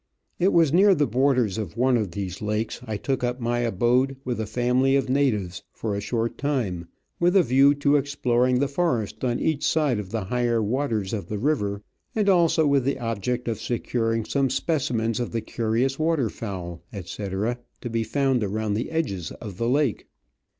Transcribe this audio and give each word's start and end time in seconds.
It 0.39 0.51
was 0.51 0.73
near 0.73 0.95
the 0.95 1.05
borders 1.05 1.59
of 1.59 1.77
one 1.77 1.95
of 1.95 2.09
these 2.09 2.41
lakes 2.41 2.81
I 2.87 2.97
took 2.97 3.23
up 3.23 3.39
my 3.39 3.59
abode 3.59 4.17
with 4.25 4.39
a 4.41 4.47
family 4.47 4.95
of 4.95 5.09
natives 5.11 5.61
for 5.71 5.93
a 5.93 6.01
short 6.01 6.39
time, 6.39 6.87
with 7.19 7.35
a 7.35 7.43
view 7.43 7.75
to 7.75 7.97
exploring 7.97 8.57
the 8.57 8.67
forest 8.67 9.23
on 9.23 9.39
each 9.39 9.77
$ide 9.77 9.99
of 9.99 10.09
the 10.09 10.23
higher 10.23 10.59
waters 10.59 11.13
of 11.13 11.27
the 11.27 11.37
river, 11.37 11.83
and 12.15 12.27
also 12.27 12.65
with 12.65 12.83
the 12.83 12.97
object 12.97 13.47
of 13.47 13.61
securing 13.61 14.25
some 14.25 14.49
specimens 14.49 15.19
of 15.19 15.31
the 15.33 15.41
curious 15.41 15.99
water 15.99 16.31
fowl, 16.31 16.81
etc., 16.91 17.59
to 17.81 17.89
be 17.91 18.03
found 18.03 18.43
around 18.43 18.73
the 18.73 18.89
edges 18.89 19.29
of 19.33 19.57
the 19.59 19.69
lake. 19.69 20.07